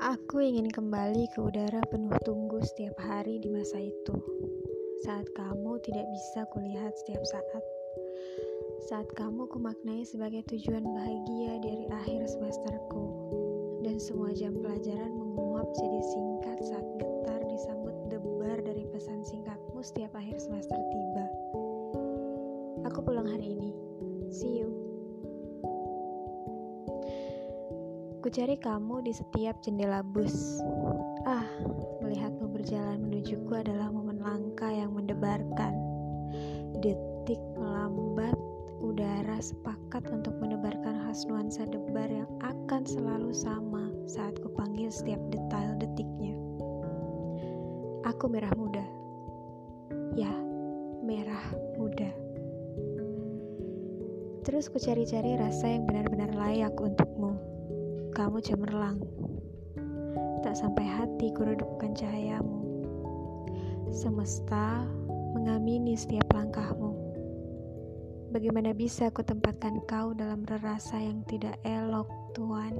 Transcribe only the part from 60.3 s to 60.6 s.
Tak